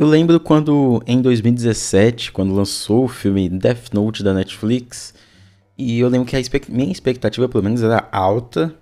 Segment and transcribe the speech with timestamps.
[0.00, 5.12] Eu lembro quando, em 2017, quando lançou o filme Death Note da Netflix,
[5.76, 8.72] e eu lembro que a minha expectativa, pelo menos, era alta.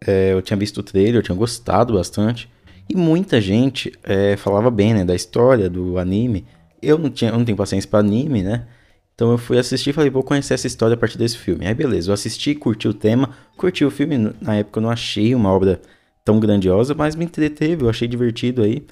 [0.00, 2.50] É, eu tinha visto o trailer, eu tinha gostado bastante.
[2.88, 6.46] E muita gente é, falava bem, né, da história, do anime.
[6.80, 8.66] Eu não, tinha, eu não tenho paciência para anime, né?
[9.14, 11.66] Então eu fui assistir e falei, vou conhecer essa história a partir desse filme.
[11.66, 14.32] Aí beleza, eu assisti, curti o tema, curti o filme.
[14.40, 15.82] Na época eu não achei uma obra
[16.24, 18.86] tão grandiosa, mas me entreteve, eu achei divertido aí.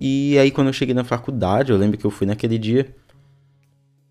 [0.00, 2.94] E aí quando eu cheguei na faculdade, eu lembro que eu fui naquele dia,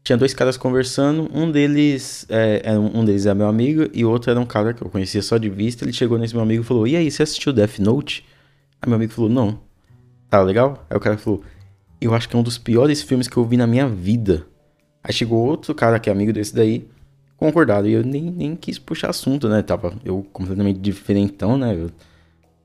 [0.07, 4.09] tinha dois caras conversando, um deles é, é um deles é meu amigo e o
[4.09, 5.83] outro era um cara que eu conhecia só de vista.
[5.83, 8.25] Ele chegou nesse meu amigo e falou: "E aí, você assistiu Death Note?"
[8.81, 9.59] Aí meu amigo falou: "Não."
[10.29, 10.85] Tá legal?
[10.89, 11.43] Aí o cara falou:
[11.99, 14.47] "Eu acho que é um dos piores filmes que eu vi na minha vida."
[15.03, 16.87] Aí chegou outro cara que é amigo desse daí,
[17.35, 19.61] concordado, e eu nem, nem quis puxar assunto, né?
[19.61, 21.75] Tava eu completamente diferentão, né?
[21.75, 21.91] Eu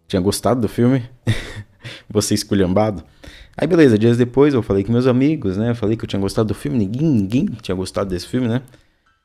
[0.06, 1.02] tinha gostado do filme.
[2.08, 3.04] Você esculhambado.
[3.56, 5.70] Aí beleza, dias depois eu falei com meus amigos, né?
[5.70, 8.62] Eu falei que eu tinha gostado do filme, ninguém, ninguém tinha gostado desse filme, né?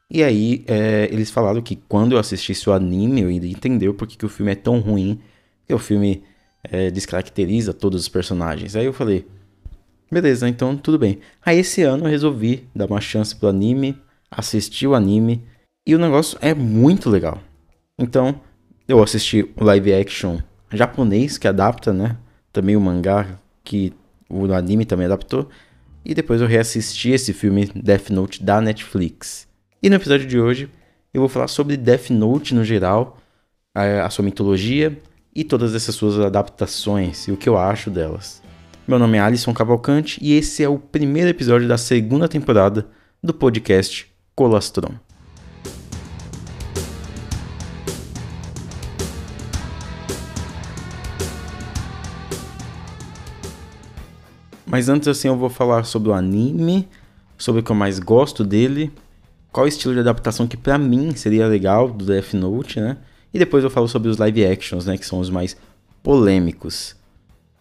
[0.10, 4.16] E aí é, eles falaram que quando eu assistisse o anime eu iria entender porque
[4.16, 5.20] que o filme é tão ruim,
[5.66, 6.24] que o filme
[6.64, 8.76] é, descaracteriza todos os personagens.
[8.76, 9.26] Aí eu falei,
[10.12, 11.20] beleza, então tudo bem.
[11.46, 13.98] Aí esse ano eu resolvi dar uma chance pro anime,
[14.30, 15.44] assistir o anime,
[15.86, 17.42] e o negócio é muito legal.
[17.98, 18.42] Então,
[18.88, 20.40] eu assisti o live action
[20.72, 22.18] japonês que adapta, né?
[22.58, 23.94] Também o mangá que
[24.28, 25.48] o anime também adaptou.
[26.04, 29.48] E depois eu reassisti esse filme Death Note da Netflix.
[29.80, 30.68] E no episódio de hoje
[31.14, 33.20] eu vou falar sobre Death Note no geral,
[33.76, 35.00] a, a sua mitologia
[35.36, 38.42] e todas essas suas adaptações e o que eu acho delas.
[38.88, 42.88] Meu nome é Alisson Cavalcante e esse é o primeiro episódio da segunda temporada
[43.22, 44.96] do podcast Colastron.
[54.78, 56.88] Mas antes assim eu vou falar sobre o anime,
[57.36, 58.94] sobre o que eu mais gosto dele,
[59.52, 62.96] qual estilo de adaptação que para mim seria legal do Death Note, né?
[63.34, 65.58] E depois eu falo sobre os live actions, né, que são os mais
[66.04, 66.96] polêmicos.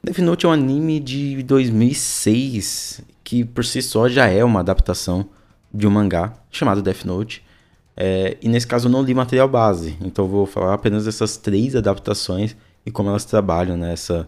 [0.05, 5.27] Death Note é um anime de 2006 que por si só já é uma adaptação
[5.73, 7.43] de um mangá chamado Death Note.
[7.97, 11.39] É, e nesse caso eu não li material base, então eu vou falar apenas dessas
[11.39, 12.55] três adaptações
[12.85, 14.27] e como elas trabalham nessa né,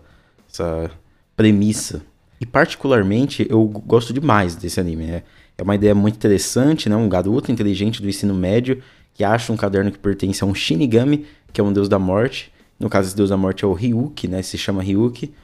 [0.49, 0.91] essa
[1.37, 2.03] premissa
[2.41, 5.05] e particularmente eu gosto demais desse anime.
[5.05, 5.23] Né?
[5.57, 6.97] É uma ideia muito interessante, né?
[6.97, 8.81] Um garoto inteligente do ensino médio
[9.13, 12.53] que acha um caderno que pertence a um Shinigami, que é um deus da morte.
[12.79, 14.41] No caso, esse deus da morte é o Ryuki, né?
[14.43, 15.35] Se chama Ryuki.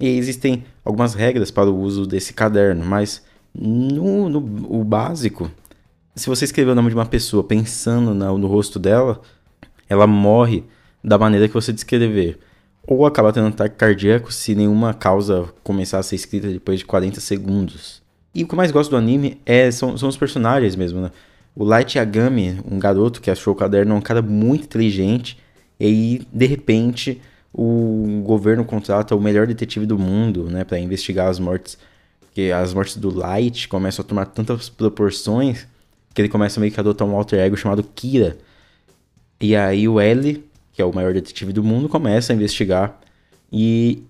[0.00, 3.22] E existem algumas regras para o uso desse caderno, mas
[3.54, 4.38] no, no
[4.70, 5.50] o básico,
[6.14, 9.20] se você escrever o nome de uma pessoa pensando no, no rosto dela,
[9.88, 10.64] ela morre
[11.02, 12.38] da maneira que você descrever
[12.88, 17.20] ou acaba tendo ataque cardíaco se nenhuma causa começar a ser escrita depois de 40
[17.20, 18.02] segundos.
[18.34, 21.10] E o que eu mais gosto do anime é, são, são os personagens mesmo, né?
[21.54, 25.38] O Light Yagami, um garoto que achou o caderno, um cara muito inteligente.
[25.78, 27.20] E aí, de repente,
[27.52, 31.76] o governo contrata o melhor detetive do mundo, né, para investigar as mortes.
[32.20, 35.66] Porque as mortes do Light começam a tomar tantas proporções
[36.14, 38.38] que ele começa meio que a adotar um alter ego chamado Kira.
[39.40, 40.47] E aí o L
[40.78, 43.00] que é o maior detetive do mundo, começa a investigar.
[43.50, 44.04] E,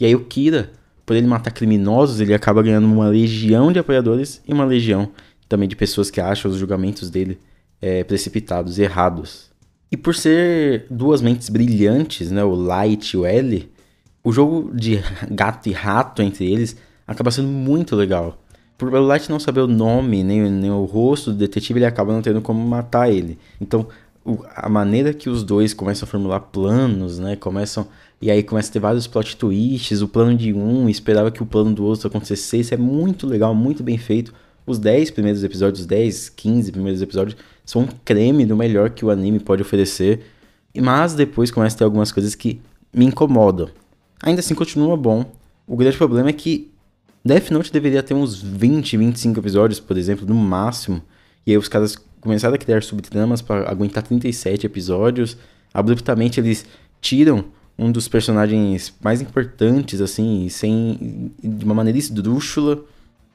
[0.00, 0.72] e aí o Kira,
[1.06, 5.10] por ele matar criminosos, ele acaba ganhando uma legião de apoiadores e uma legião
[5.48, 7.38] também de pessoas que acham os julgamentos dele
[7.80, 9.48] é, precipitados, errados.
[9.92, 13.70] E por ser duas mentes brilhantes, né, o Light e o L,
[14.24, 16.76] o jogo de gato e rato entre eles
[17.06, 18.42] acaba sendo muito legal.
[18.76, 22.12] Por o Light não saber o nome nem, nem o rosto do detetive, ele acaba
[22.12, 23.38] não tendo como matar ele.
[23.60, 23.86] Então
[24.54, 27.36] a maneira que os dois começam a formular planos, né?
[27.36, 27.86] Começam.
[28.20, 30.02] E aí começa a ter vários plot twists.
[30.02, 32.60] O plano de um esperava que o plano do outro acontecesse.
[32.60, 34.32] Isso é muito legal, muito bem feito.
[34.66, 39.10] Os 10 primeiros episódios, 10, 15 primeiros episódios, são um creme do melhor que o
[39.10, 40.20] anime pode oferecer.
[40.76, 42.60] Mas depois começa a ter algumas coisas que
[42.92, 43.68] me incomodam.
[44.22, 45.24] Ainda assim, continua bom.
[45.66, 46.70] O grande problema é que
[47.24, 51.02] Death Note deveria ter uns 20, 25 episódios, por exemplo, no máximo.
[51.46, 55.36] E aí os caras começaram a criar subtramas para aguentar 37 episódios.
[55.72, 56.64] Abruptamente eles
[57.00, 57.44] tiram
[57.78, 62.84] um dos personagens mais importantes, assim, sem de uma maneira esdrúxula.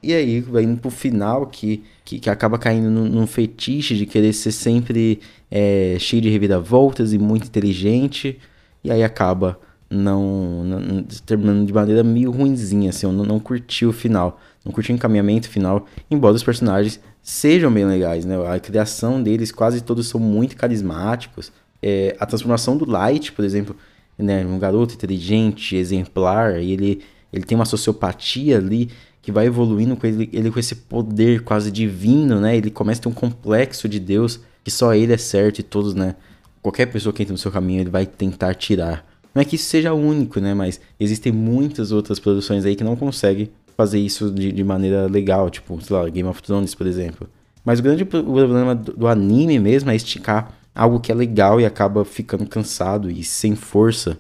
[0.04, 4.06] E aí vai indo pro final que, que, que acaba caindo num, num, fetiche de
[4.06, 8.40] querer ser sempre é, cheio de reviravoltas e muito inteligente.
[8.84, 9.60] E aí acaba
[9.90, 14.72] não, não, terminando de maneira meio ruinzinha, assim, eu não, não curti o final, não
[14.72, 18.36] curti o encaminhamento final, embora os personagens sejam bem legais, né?
[18.48, 21.52] A criação deles, quase todos são muito carismáticos.
[21.82, 23.76] É, a transformação do Light, por exemplo,
[24.16, 24.46] né?
[24.46, 27.02] Um garoto inteligente, exemplar, e ele,
[27.34, 28.92] ele tem uma sociopatia ali
[29.24, 32.56] que vai evoluindo com ele, ele com esse poder quase divino, né?
[32.56, 35.96] Ele começa a ter um complexo de Deus que só ele é certo e todos,
[35.96, 36.16] né?
[36.62, 39.04] Qualquer pessoa que entra no seu caminho, ele vai tentar tirar.
[39.34, 40.54] Não é que isso seja único, né?
[40.54, 45.50] Mas existem muitas outras produções aí que não conseguem fazer isso de, de maneira legal,
[45.50, 47.28] tipo, sei lá, Game of Thrones, por exemplo.
[47.64, 51.66] Mas o grande problema do, do anime mesmo é esticar algo que é legal e
[51.66, 54.18] acaba ficando cansado e sem força.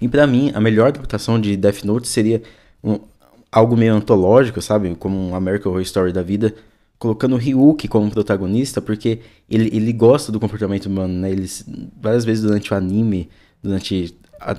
[0.00, 2.42] E para mim, a melhor adaptação de Death Note seria
[2.82, 3.00] um,
[3.50, 4.94] algo meio antológico, sabe?
[4.94, 6.54] Como um American Horror Story da vida,
[6.98, 11.30] colocando o Ryuki como protagonista, porque ele, ele gosta do comportamento humano, né?
[11.30, 11.46] Ele,
[12.00, 13.28] várias vezes durante o anime,
[13.62, 14.56] durante a,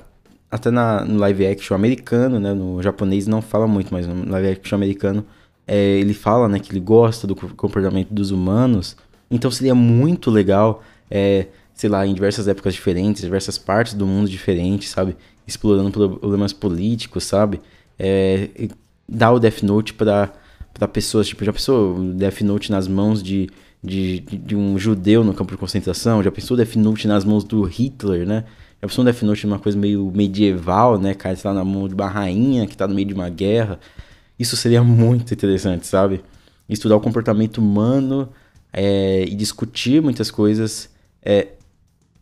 [0.51, 2.53] até na, no live action americano, né?
[2.53, 5.25] No japonês não fala muito, mas no live action americano
[5.67, 6.59] é, ele fala, né?
[6.59, 8.97] Que ele gosta do comportamento dos humanos.
[9.29, 14.29] Então seria muito legal, é, sei lá, em diversas épocas diferentes, diversas partes do mundo
[14.29, 15.15] diferentes, sabe?
[15.45, 17.61] Explorando problemas políticos, sabe?
[17.97, 18.49] É,
[19.07, 20.33] dar o Death Note para
[20.73, 23.49] para pessoas, tipo, já pensou Death Note nas mãos de,
[23.83, 26.23] de, de, um judeu no campo de concentração?
[26.23, 28.45] Já pensou Death Note nas mãos do Hitler, né?
[28.81, 31.13] Já pensou Death Note numa coisa meio medieval, né?
[31.13, 33.79] Cara, está na mão de uma rainha que está no meio de uma guerra.
[34.37, 36.21] Isso seria muito interessante, sabe?
[36.67, 38.29] Estudar o comportamento humano
[38.71, 40.89] é, e discutir muitas coisas
[41.21, 41.47] é,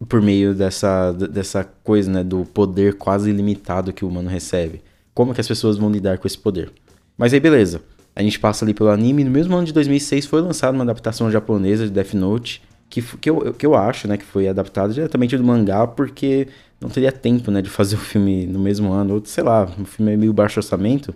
[0.07, 2.23] por meio dessa, dessa coisa, né?
[2.23, 4.81] Do poder quase ilimitado que o humano recebe.
[5.13, 6.71] Como que as pessoas vão lidar com esse poder?
[7.17, 7.81] Mas aí, beleza.
[8.15, 9.23] A gente passa ali pelo anime.
[9.23, 13.29] No mesmo ano de 2006 foi lançada uma adaptação japonesa de Death Note, que, que,
[13.29, 16.47] eu, que eu acho, né, que foi adaptada diretamente do mangá, porque
[16.79, 19.85] não teria tempo, né, de fazer o filme no mesmo ano, ou sei lá, um
[19.85, 21.13] filme é meio baixo orçamento.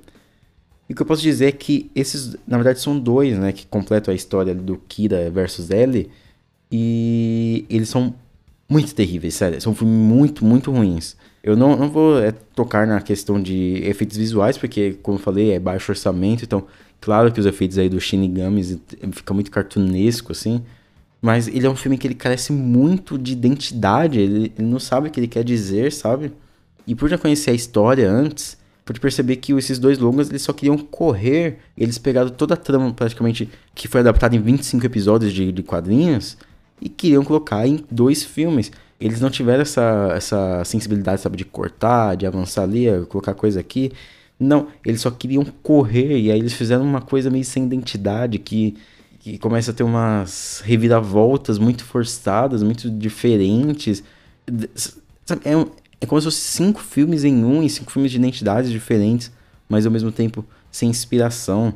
[0.89, 3.65] E o que eu posso dizer é que esses, na verdade, são dois, né, que
[3.67, 6.09] completam a história do Kira versus L,
[6.71, 8.13] e eles são
[8.69, 11.15] muito terríveis, sério, são filmes muito, muito ruins.
[11.43, 15.51] Eu não, não vou é, tocar na questão de efeitos visuais, porque, como eu falei,
[15.51, 16.65] é baixo orçamento, então
[17.01, 18.77] Claro que os efeitos aí do Shinigamis
[19.11, 20.63] fica muito cartunesco, assim.
[21.21, 24.19] Mas ele é um filme que ele carece muito de identidade.
[24.19, 26.31] Ele, ele não sabe o que ele quer dizer, sabe?
[26.87, 30.51] E por já conhecer a história antes, pode perceber que esses dois longas eles só
[30.51, 31.59] queriam correr.
[31.77, 36.37] Eles pegaram toda a trama, praticamente, que foi adaptada em 25 episódios de, de quadrinhos,
[36.81, 38.71] e queriam colocar em dois filmes.
[38.99, 43.91] Eles não tiveram essa, essa sensibilidade, sabe, de cortar, de avançar ali, colocar coisa aqui.
[44.39, 48.75] Não, eles só queriam correr e aí eles fizeram uma coisa meio sem identidade que,
[49.21, 54.03] que começa a ter umas reviravoltas muito forçadas, muito diferentes.
[55.45, 55.51] É,
[56.01, 59.31] é como se fosse cinco filmes em um e cinco filmes de identidades diferentes,
[59.69, 61.71] mas ao mesmo tempo sem inspiração.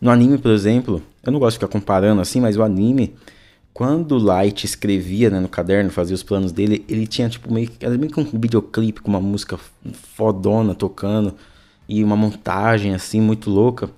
[0.00, 3.12] No anime, por exemplo, eu não gosto de ficar comparando assim, mas o anime,
[3.74, 7.68] quando o Light escrevia né, no caderno, fazia os planos dele, ele tinha tipo meio,
[7.80, 9.58] era meio que um videoclipe com uma música
[10.14, 11.34] fodona tocando
[11.88, 13.90] e uma montagem assim muito louca,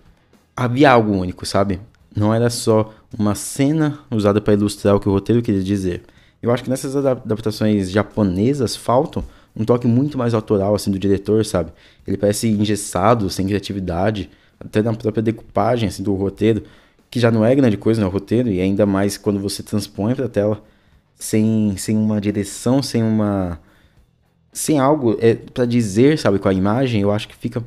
[0.57, 1.79] havia algo único, sabe?
[2.15, 6.03] Não era só uma cena usada para ilustrar o que o roteiro queria dizer.
[6.43, 9.23] Eu acho que nessas adaptações japonesas faltam
[9.55, 11.73] um toque muito mais autoral assim do diretor, sabe?
[12.07, 16.63] Ele parece engessado, sem criatividade, até na própria decupagem assim do roteiro,
[17.11, 20.29] que já não é grande coisa né, roteiro e ainda mais quando você transpõe para
[20.29, 20.63] tela
[21.17, 23.61] sem sem uma direção, sem uma
[24.53, 27.63] sem algo é, para dizer, sabe, com a imagem, eu acho que fica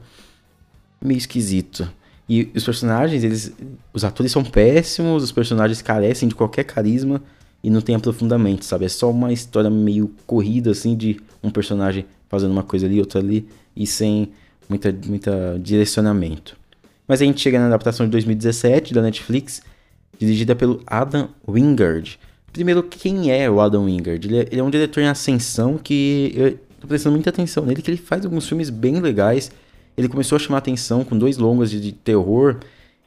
[1.02, 1.90] meio esquisito.
[2.28, 3.54] E os personagens, eles,
[3.94, 7.22] os atores são péssimos, os personagens carecem de qualquer carisma
[7.64, 8.86] e não tem aprofundamento, sabe?
[8.86, 13.20] É só uma história meio corrida, assim, de um personagem fazendo uma coisa ali, outra
[13.20, 14.32] ali, e sem
[14.68, 16.58] muita, muita direcionamento.
[17.08, 19.62] Mas a gente chega na adaptação de 2017 da Netflix,
[20.18, 22.20] dirigida pelo Adam Wingard.
[22.52, 24.28] Primeiro, quem é o Adam Wingard?
[24.28, 27.90] Ele é, ele é um diretor em ascensão que tô prestando muita atenção nele, que
[27.90, 29.52] ele faz alguns filmes bem legais.
[29.98, 32.58] Ele começou a chamar atenção com dois longas de, de terror,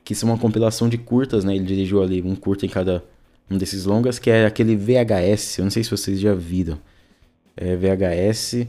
[0.04, 1.56] que são uma compilação de curtas, né?
[1.56, 3.02] Ele dirigiu ali um curta em cada
[3.50, 5.58] um desses longas, que é aquele VHS.
[5.58, 6.78] Eu não sei se vocês já viram.
[7.56, 8.66] É VHS.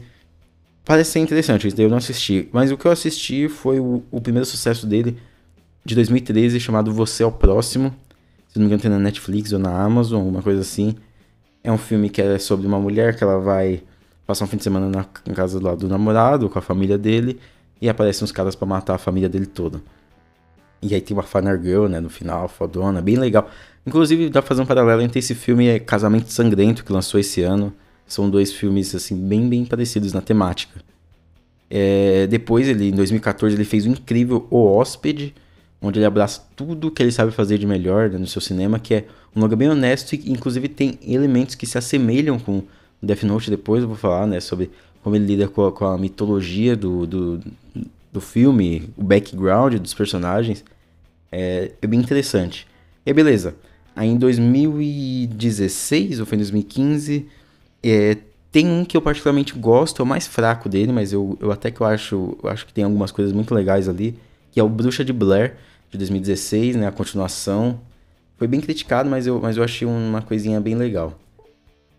[0.84, 2.48] Parece ser interessante, eu não assisti.
[2.50, 5.18] Mas o que eu assisti foi o, o primeiro sucesso dele,
[5.84, 7.94] de 2013, chamado Você é o Próximo.
[8.48, 10.94] Se não me engano, tem na Netflix ou na Amazon, alguma coisa assim.
[11.62, 13.82] É um filme que é sobre uma mulher que ela vai
[14.26, 17.38] passar um fim de semana na, na casa do, do namorado, com a família dele,
[17.80, 19.80] e aparecem uns caras para matar a família dele toda.
[20.80, 23.50] E aí tem uma Final Girl, né, no final, fodona, bem legal.
[23.86, 27.42] Inclusive, dá pra fazer um paralelo entre esse filme e Casamento Sangrento, que lançou esse
[27.42, 27.72] ano.
[28.06, 30.80] São dois filmes, assim, bem, bem parecidos na temática.
[31.68, 35.34] É, depois, ele, em 2014, ele fez o incrível O Hóspede,
[35.82, 38.94] onde ele abraça tudo que ele sabe fazer de melhor né, no seu cinema, que
[38.94, 39.04] é
[39.34, 42.62] um longa bem honesto e, inclusive, tem elementos que se assemelham com
[43.02, 44.70] Death Note depois eu vou falar, né, sobre
[45.08, 47.40] como ele lida com a, com a mitologia do, do,
[48.12, 50.62] do filme, o background dos personagens,
[51.32, 52.66] é, é bem interessante.
[53.06, 53.54] E beleza,
[53.96, 57.26] aí em 2016, ou foi em 2015,
[57.82, 58.18] é,
[58.52, 61.70] tem um que eu particularmente gosto, é o mais fraco dele, mas eu, eu até
[61.70, 64.14] que eu acho, eu acho que tem algumas coisas muito legais ali,
[64.52, 65.54] que é o Bruxa de Blair,
[65.90, 67.80] de 2016, né, a continuação.
[68.36, 71.18] Foi bem criticado, mas eu, mas eu achei uma coisinha bem legal.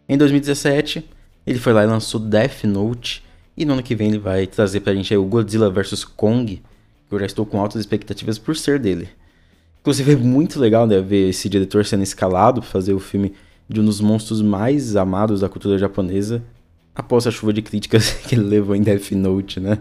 [0.08, 1.04] Em 2017,
[1.46, 3.24] ele foi lá e lançou Death Note,
[3.58, 6.62] e no ano que vem ele vai trazer pra gente aí o Godzilla vs Kong,
[7.08, 9.10] que eu já estou com altas expectativas por ser dele.
[9.82, 13.34] Inclusive é muito legal né, ver esse diretor sendo escalado para fazer o filme
[13.68, 16.44] de um dos monstros mais amados da cultura japonesa,
[16.96, 19.78] após a chuva de críticas que ele levou em Death Note, né?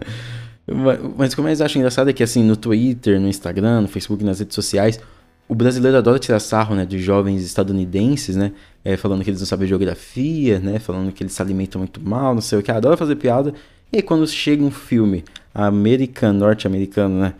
[1.17, 3.87] Mas o que eu mais acho engraçado é que, assim, no Twitter, no Instagram, no
[3.87, 4.99] Facebook, nas redes sociais,
[5.47, 8.51] o brasileiro adora tirar sarro, né, de jovens estadunidenses, né,
[8.83, 12.33] é, falando que eles não sabem geografia, né, falando que eles se alimentam muito mal,
[12.33, 13.53] não sei o que, adora fazer piada.
[13.91, 17.33] E aí, quando chega um filme americano, norte-americano, né,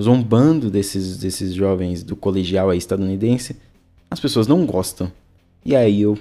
[0.00, 3.56] zombando desses, desses jovens do colegial aí estadunidense,
[4.10, 5.10] as pessoas não gostam.
[5.64, 6.18] E aí eu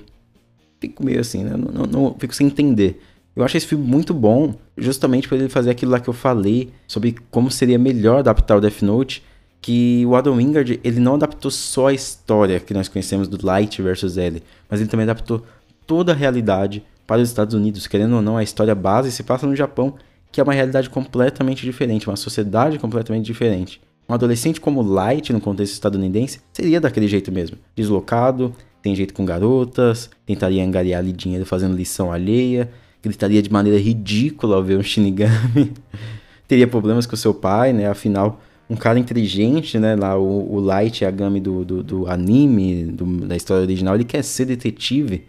[0.80, 1.56] fico meio assim, né?
[1.58, 3.02] Não, não, não, fico sem entender.
[3.36, 6.70] Eu acho esse filme muito bom, justamente por ele fazer aquilo lá que eu falei
[6.88, 9.24] sobre como seria melhor adaptar o Death Note,
[9.64, 13.82] que o Adam Wingard, ele não adaptou só a história que nós conhecemos do Light
[13.82, 15.42] versus L, mas ele também adaptou
[15.88, 17.88] toda a realidade para os Estados Unidos.
[17.88, 19.96] Querendo ou não, a história base se passa no Japão,
[20.34, 23.80] que é uma realidade completamente diferente, uma sociedade completamente diferente.
[24.08, 27.58] Um adolescente como Light, no contexto estadunidense, seria daquele jeito mesmo.
[27.74, 32.70] Deslocado, tem jeito com garotas, tentaria angariar ali dinheiro fazendo lição alheia,
[33.02, 35.72] gritaria de maneira ridícula ao ver um Shinigami,
[36.50, 37.88] teria problemas com seu pai, né?
[37.88, 38.42] Afinal,
[38.74, 39.96] um cara inteligente, né?
[39.96, 44.24] Lá o, o Light Yagami do, do, do anime, do, da história original, ele quer
[44.24, 45.26] ser detetive.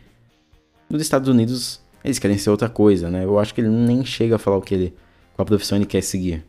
[0.88, 3.24] Nos Estados Unidos, eles querem ser outra coisa, né?
[3.24, 4.94] Eu acho que ele nem chega a falar o que ele,
[5.34, 6.42] qual a profissão ele quer seguir.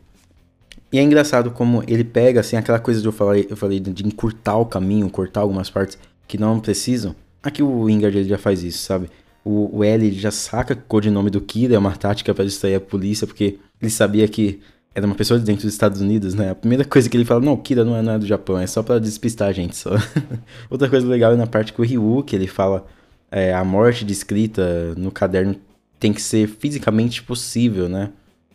[0.90, 4.06] E é engraçado como ele pega, assim, aquela coisa que eu falei, eu falei de
[4.06, 7.14] encurtar o caminho, cortar algumas partes que não precisam.
[7.42, 9.10] Aqui o Wingard ele já faz isso, sabe?
[9.44, 12.80] O, o L já saca o codinome do Kira, é uma tática para distrair a
[12.80, 14.60] polícia, porque ele sabia que
[14.96, 16.52] era uma pessoa de dentro dos Estados Unidos, né?
[16.52, 18.58] A primeira coisa que ele fala, não, o Kira não é, não é do Japão,
[18.58, 19.90] é só para despistar a gente só.
[20.70, 22.86] Outra coisa legal é na parte que o Ryu, que ele fala
[23.30, 25.54] é, a morte descrita no caderno
[26.00, 28.10] tem que ser fisicamente possível, né?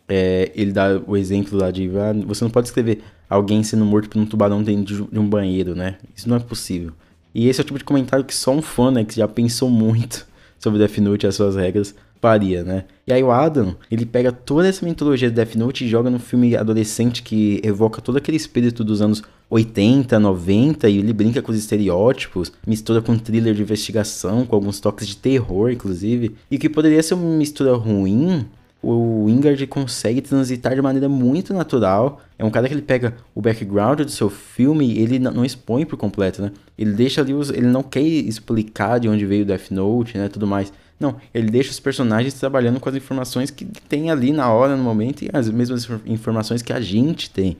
[0.08, 4.08] É, ele dá o exemplo lá de, ah, você não pode escrever alguém sendo morto
[4.08, 5.96] por um tubarão dentro de um banheiro, né?
[6.16, 6.92] Isso não é possível.
[7.32, 9.70] E esse é o tipo de comentário que só um fã, né, que já pensou
[9.70, 10.26] muito
[10.58, 12.84] sobre Death Note e as suas regras, faria, né?
[13.04, 16.20] E aí o Adam, ele pega toda essa mitologia de Death Note e joga no
[16.20, 21.50] filme adolescente que evoca todo aquele espírito dos anos 80, 90 e ele brinca com
[21.50, 26.36] os estereótipos, mistura com thriller de investigação, com alguns toques de terror, inclusive.
[26.48, 28.46] E que poderia ser uma mistura ruim,
[28.80, 32.20] o Wingard consegue transitar de maneira muito natural.
[32.38, 35.84] É um cara que ele pega o background do seu filme e ele não expõe
[35.84, 36.52] por completo, né?
[36.78, 40.28] Ele deixa ali os, ele não quer explicar de onde veio o Death Note, né,
[40.28, 40.72] tudo mais.
[41.02, 44.82] Não, ele deixa os personagens trabalhando com as informações que tem ali na hora, no
[44.82, 47.56] momento, e as mesmas informações que a gente tem.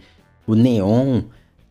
[0.47, 1.23] O neon,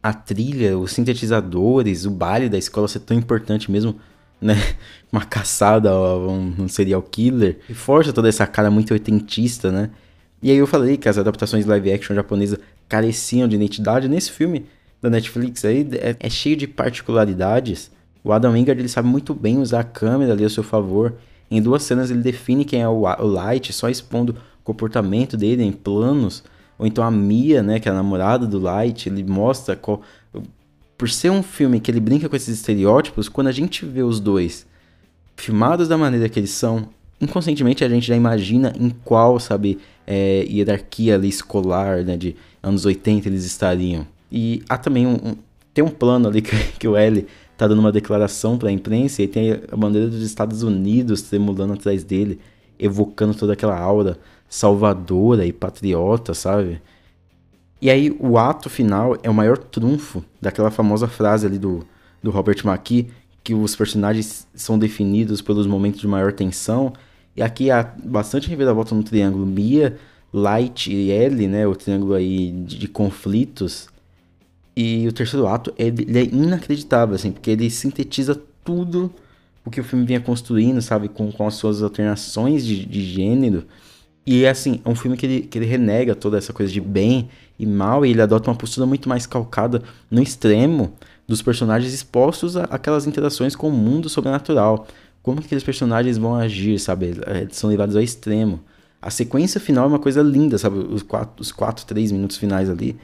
[0.04, 3.96] a trilha, os sintetizadores, o baile da escola ser tão importante mesmo
[4.42, 4.56] né?
[5.12, 7.60] Uma caçada um, um serial killer.
[7.70, 9.90] E força toda essa cara muito oitentista, né?
[10.42, 12.60] E aí eu falei que as adaptações live action japonesa
[12.90, 14.08] careciam de identidade.
[14.08, 14.66] Nesse filme
[15.02, 17.92] da Netflix aí é, é cheio de particularidades.
[18.24, 21.14] O Adam Wingard ele sabe muito bem usar a câmera ali a seu favor.
[21.52, 24.32] Em duas cenas ele define quem é o, Light, só expondo
[24.62, 26.44] o comportamento dele em planos.
[26.80, 30.02] Ou então a Mia, né, que é a namorada do Light, ele mostra qual,
[30.98, 34.20] por ser um filme que ele brinca com esses estereótipos, quando a gente vê os
[34.20, 34.66] dois
[35.36, 36.88] filmados da maneira que eles são,
[37.20, 42.86] inconscientemente a gente já imagina em qual, sabe, é, hierarquia ali escolar, né, de anos
[42.86, 44.08] 80 eles estariam.
[44.32, 45.36] E há também um, um
[45.74, 47.26] tem um plano ali que, que o L
[47.62, 51.74] tá dando uma declaração para a imprensa e tem a bandeira dos Estados Unidos tremulando
[51.74, 52.40] atrás dele,
[52.80, 54.18] evocando toda aquela aura
[54.50, 56.82] salvadora e patriota, sabe?
[57.80, 61.86] E aí o ato final é o maior trunfo daquela famosa frase ali do,
[62.24, 63.12] do Robert McKee,
[63.44, 66.92] que os personagens são definidos pelos momentos de maior tensão.
[67.36, 70.00] E aqui há bastante reviravolta no triângulo Mia,
[70.34, 71.68] Light e L, né?
[71.68, 73.88] O triângulo aí de, de conflitos.
[74.76, 79.14] E o terceiro ato ele, ele é inacreditável, assim, porque ele sintetiza tudo
[79.66, 81.08] o que o filme vinha construindo, sabe?
[81.08, 83.66] Com, com as suas alternações de, de gênero.
[84.26, 86.80] E é assim, é um filme que ele, que ele renega toda essa coisa de
[86.80, 90.94] bem e mal, e ele adota uma postura muito mais calcada no extremo
[91.28, 94.88] dos personagens expostos àquelas interações com o mundo sobrenatural.
[95.22, 97.14] Como que aqueles personagens vão agir, sabe?
[97.28, 98.60] Eles são levados ao extremo.
[99.02, 100.78] A sequência final é uma coisa linda, sabe?
[100.78, 102.98] Os quatro, os quatro três minutos finais ali.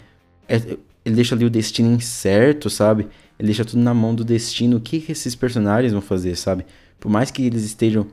[0.47, 3.07] É, ele deixa ali o destino incerto, sabe?
[3.39, 4.75] Ele deixa tudo na mão do destino.
[4.75, 6.65] O que, que esses personagens vão fazer, sabe?
[6.99, 8.07] Por mais que eles estejam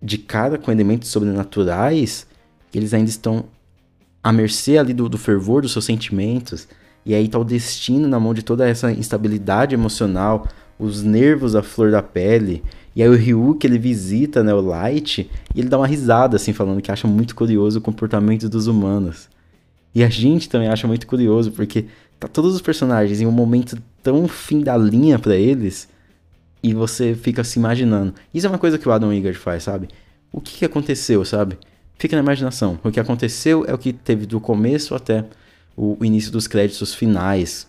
[0.00, 2.24] de cara com elementos sobrenaturais,
[2.72, 3.46] eles ainda estão
[4.22, 6.68] à mercê ali do, do fervor dos seus sentimentos.
[7.04, 10.46] E aí tá o destino na mão de toda essa instabilidade emocional,
[10.78, 12.62] os nervos à flor da pele.
[12.94, 16.36] E aí o Ryu, que ele visita, né, o Light, e ele dá uma risada,
[16.36, 19.28] assim, falando que acha muito curioso o comportamento dos humanos.
[19.96, 21.86] E a gente também acha muito curioso, porque
[22.18, 25.88] tá todos os personagens em um momento tão fim da linha para eles,
[26.62, 28.14] e você fica se imaginando.
[28.34, 29.88] Isso é uma coisa que o Adam Wingard faz, sabe?
[30.32, 31.58] O que, que aconteceu, sabe?
[31.98, 32.78] Fica na imaginação.
[32.82, 35.24] O que aconteceu é o que teve do começo até
[35.76, 37.66] o, início dos créditos finais.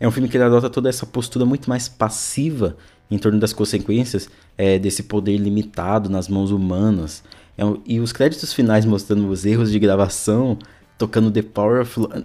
[0.00, 2.76] É um filme que ele adota toda essa postura muito mais passiva
[3.10, 7.22] em torno das consequências é, desse poder limitado nas mãos humanas.
[7.56, 10.58] É, e os créditos finais mostrando os erros de gravação,
[10.98, 12.24] tocando The Power of Love.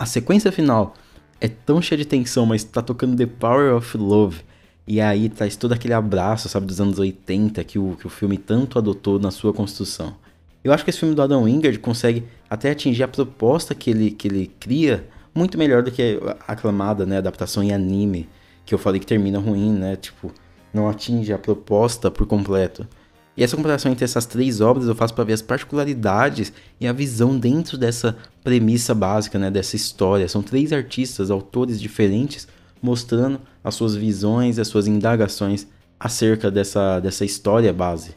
[0.00, 0.94] A sequência final
[1.38, 4.40] é tão cheia de tensão, mas tá tocando The Power of Love.
[4.86, 8.38] E aí traz todo aquele abraço, sabe, dos anos 80 que o, que o filme
[8.38, 10.16] tanto adotou na sua construção.
[10.64, 14.10] Eu acho que esse filme do Adam Wingard consegue até atingir a proposta que ele,
[14.10, 18.26] que ele cria muito melhor do que a aclamada, né, adaptação em anime,
[18.64, 20.32] que eu falei que termina ruim, né, tipo,
[20.72, 22.88] não atinge a proposta por completo.
[23.36, 26.92] E essa comparação entre essas três obras eu faço para ver as particularidades e a
[26.92, 30.28] visão dentro dessa premissa básica, né, dessa história.
[30.28, 32.48] São três artistas, autores diferentes,
[32.82, 35.66] mostrando as suas visões, as suas indagações
[35.98, 38.14] acerca dessa, dessa história base.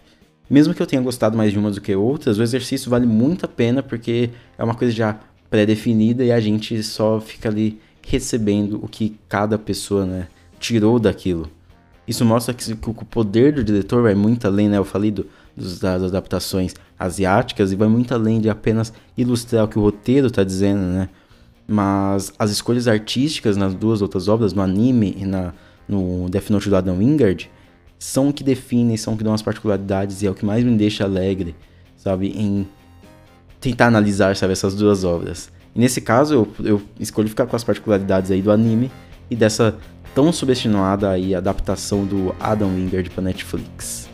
[0.49, 3.45] Mesmo que eu tenha gostado mais de umas do que outras, o exercício vale muito
[3.45, 8.79] a pena porque é uma coisa já pré-definida e a gente só fica ali recebendo
[8.83, 10.27] o que cada pessoa né,
[10.59, 11.49] tirou daquilo.
[12.07, 14.77] Isso mostra que, que, o poder do diretor vai muito além, né?
[14.77, 19.67] Eu falei do, dos, das adaptações asiáticas e vai muito além de apenas ilustrar o
[19.67, 21.09] que o roteiro está dizendo, né?
[21.65, 25.53] Mas as escolhas artísticas nas duas outras obras, no anime e na,
[25.87, 27.49] no Death Note do Adam Wingard,
[27.97, 30.61] são o que definem, são o que dão as particularidades e é o que mais
[30.63, 31.55] me deixa alegre,
[31.95, 32.67] sabe, em
[33.61, 35.49] tentar analisar, sabe, essas duas obras.
[35.73, 38.91] E nesse caso, eu, eu escolhi ficar com as particularidades aí do anime
[39.29, 39.77] e dessa
[40.13, 44.09] tão subestimada aí adaptação do Adam Wingard para Netflix.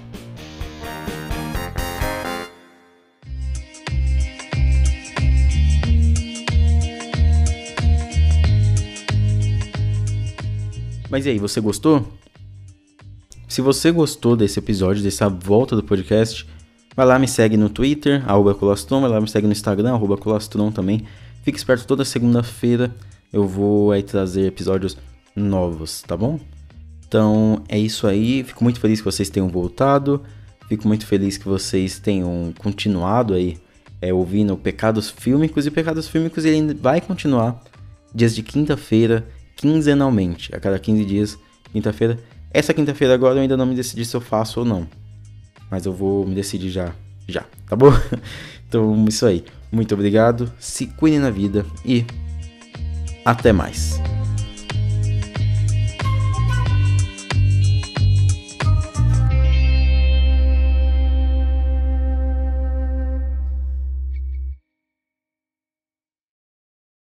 [11.09, 12.07] Mas e aí, você gostou?
[13.47, 16.47] Se você gostou desse episódio, dessa volta do podcast,
[16.95, 20.15] vai lá, me segue no Twitter, arroba Colastron, vai lá, me segue no Instagram, arroba
[20.17, 21.05] Colastron também.
[21.43, 22.93] Fique esperto, toda segunda-feira
[23.33, 24.97] eu vou aí trazer episódios
[25.39, 26.39] novos, tá bom?
[27.07, 30.21] Então é isso aí, fico muito feliz que vocês tenham voltado,
[30.67, 33.57] fico muito feliz que vocês tenham continuado aí
[34.01, 37.63] é, ouvindo Pecados Fílmicos, e Pecados Fílmicos ele vai continuar
[38.13, 41.37] dias de quinta-feira, quinzenalmente, a cada 15 dias,
[41.71, 42.19] quinta-feira
[42.51, 44.87] essa quinta-feira agora eu ainda não me decidi se eu faço ou não.
[45.69, 46.93] Mas eu vou me decidir já,
[47.27, 47.91] já, tá bom?
[48.67, 49.43] Então, isso aí.
[49.71, 52.05] Muito obrigado, se cuidem na vida e
[53.25, 53.99] até mais.